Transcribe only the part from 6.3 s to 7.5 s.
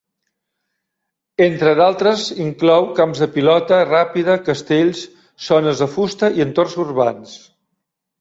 i entorns urbans.